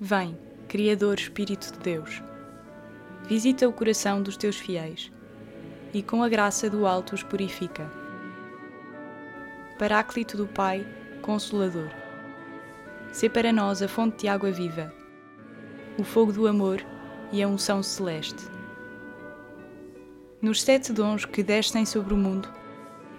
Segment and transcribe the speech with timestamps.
[0.00, 0.36] Vem,
[0.66, 2.20] Criador Espírito de Deus,
[3.28, 5.12] visita o coração dos teus fiéis
[5.92, 7.88] e com a graça do alto os purifica.
[9.78, 10.84] Paráclito do Pai,
[11.22, 11.90] Consolador,
[13.12, 14.92] sê para nós a fonte de água viva,
[15.96, 16.84] o fogo do amor
[17.30, 18.48] e a unção celeste.
[20.42, 22.52] Nos sete dons que descem sobre o mundo,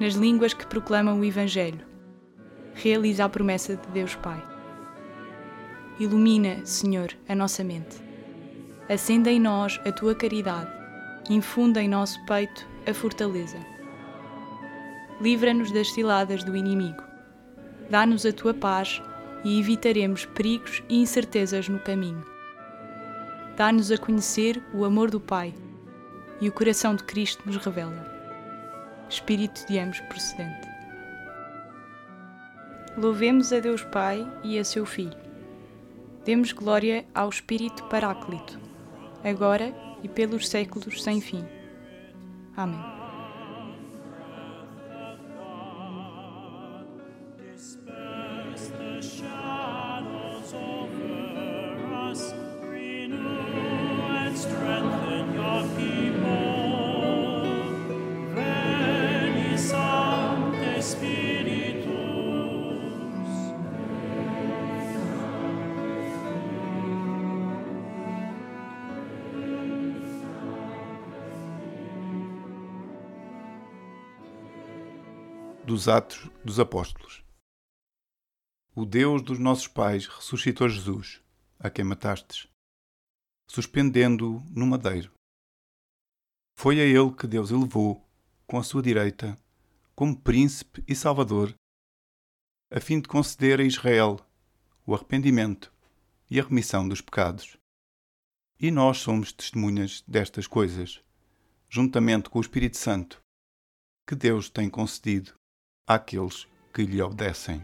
[0.00, 1.86] nas línguas que proclamam o Evangelho,
[2.74, 4.53] realiza a promessa de Deus Pai.
[6.00, 8.02] Ilumina, Senhor, a nossa mente.
[8.88, 10.68] Acenda em nós a tua caridade.
[11.30, 13.58] Infunda em nosso peito a fortaleza.
[15.20, 17.00] Livra-nos das ciladas do inimigo.
[17.88, 19.00] Dá-nos a tua paz
[19.44, 22.26] e evitaremos perigos e incertezas no caminho.
[23.56, 25.54] Dá-nos a conhecer o amor do Pai
[26.40, 28.12] e o coração de Cristo nos revela.
[29.08, 30.68] Espírito de ambos procedente.
[32.96, 35.23] Louvemos a Deus Pai e a seu Filho
[36.24, 38.58] Demos glória ao Espírito Paráclito,
[39.22, 41.44] agora e pelos séculos sem fim.
[42.56, 43.03] Amém.
[75.66, 77.24] Dos Atos dos Apóstolos.
[78.76, 81.22] O Deus dos nossos pais ressuscitou Jesus,
[81.58, 82.48] a quem matastes,
[83.48, 85.10] suspendendo-o no madeiro.
[86.58, 88.06] Foi a ele que Deus elevou,
[88.46, 89.38] com a sua direita,
[89.94, 91.54] como príncipe e salvador,
[92.70, 94.18] a fim de conceder a Israel
[94.84, 95.72] o arrependimento
[96.30, 97.56] e a remissão dos pecados.
[98.60, 101.02] E nós somos testemunhas destas coisas,
[101.70, 103.18] juntamente com o Espírito Santo,
[104.06, 105.34] que Deus tem concedido
[105.86, 107.60] àqueles que lhe obedecem.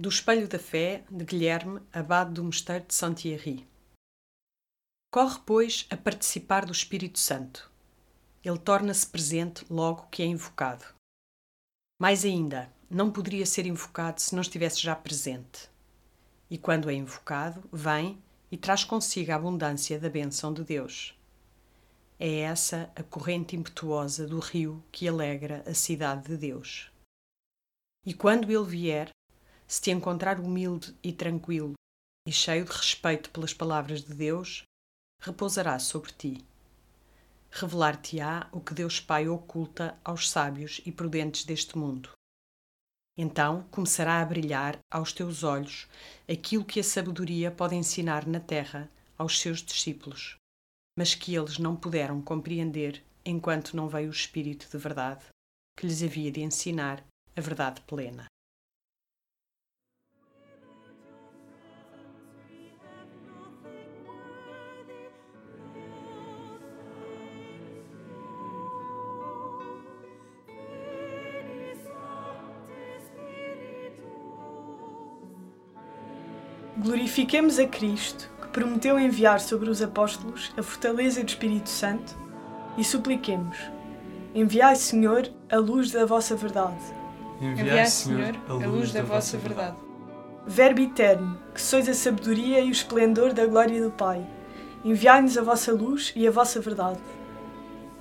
[0.00, 3.66] Do Espelho da Fé, de Guilherme, abade do Mosteiro de Saint-Thierry.
[5.12, 7.68] Corre, pois, a participar do Espírito Santo.
[8.44, 10.84] Ele torna-se presente logo que é invocado.
[12.00, 15.68] Mais ainda, não poderia ser invocado se não estivesse já presente.
[16.48, 18.22] E quando é invocado, vem
[18.52, 21.18] e traz consigo a abundância da bênção de Deus.
[22.20, 26.88] É essa a corrente impetuosa do rio que alegra a cidade de Deus.
[28.06, 29.10] E quando ele vier,
[29.68, 31.74] se te encontrar humilde e tranquilo
[32.26, 34.62] e cheio de respeito pelas palavras de Deus,
[35.22, 36.44] repousará sobre ti.
[37.50, 42.10] Revelar-te-á o que Deus Pai oculta aos sábios e prudentes deste mundo.
[43.16, 45.86] Então começará a brilhar aos teus olhos
[46.30, 50.36] aquilo que a sabedoria pode ensinar na terra aos seus discípulos,
[50.96, 55.26] mas que eles não puderam compreender enquanto não veio o Espírito de verdade,
[55.76, 57.04] que lhes havia de ensinar
[57.36, 58.26] a verdade plena.
[76.80, 82.16] Glorifiquemos a Cristo, que prometeu enviar sobre os apóstolos a fortaleza do Espírito Santo,
[82.76, 83.58] e supliquemos:
[84.32, 86.78] Enviai, Senhor, a luz da vossa verdade.
[87.40, 89.76] Enviai, Senhor, a luz da vossa verdade.
[90.46, 94.24] Verbo eterno, que sois a sabedoria e o esplendor da glória do Pai,
[94.84, 97.00] enviai-nos a vossa luz e a vossa verdade.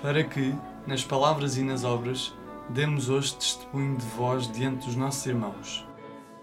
[0.00, 0.54] Para que,
[0.86, 2.34] nas palavras e nas obras,
[2.70, 5.91] demos hoje testemunho de vós diante dos nossos irmãos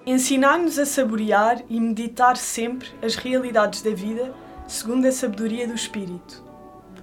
[0.05, 4.33] Ensinar-nos a saborear e meditar sempre as realidades da vida
[4.67, 6.43] segundo a sabedoria do Espírito.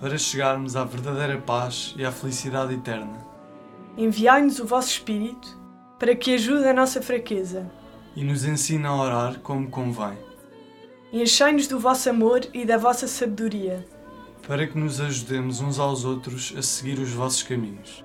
[0.01, 3.19] Para chegarmos à verdadeira paz e à felicidade eterna.
[3.97, 5.59] Enviai-nos o vosso Espírito
[5.99, 7.71] para que ajude a nossa fraqueza.
[8.15, 10.17] E nos ensine a orar como convém.
[11.13, 13.87] Enchei-nos do vosso amor e da vossa sabedoria.
[14.47, 18.05] Para que nos ajudemos uns aos outros a seguir os vossos caminhos.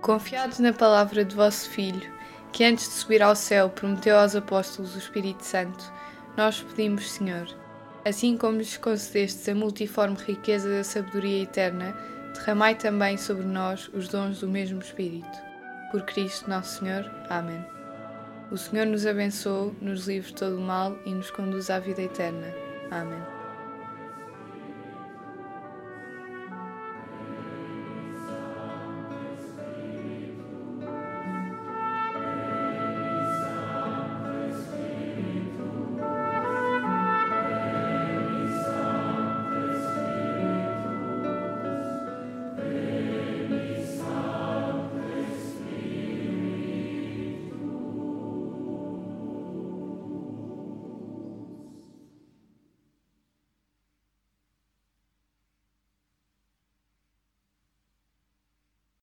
[0.00, 2.10] Confiados na palavra de vosso Filho,
[2.52, 5.92] que antes de subir ao céu prometeu aos apóstolos o Espírito Santo,
[6.36, 7.48] nós pedimos, Senhor,
[8.04, 11.96] assim como lhes concedestes a multiforme riqueza da sabedoria eterna,
[12.34, 15.48] derramai também sobre nós os dons do mesmo Espírito.
[15.90, 17.10] Por Cristo nosso Senhor.
[17.28, 17.64] Amém.
[18.50, 22.02] O Senhor nos abençoe, nos livre de todo o mal e nos conduz à vida
[22.02, 22.54] eterna.
[22.90, 23.37] Amém.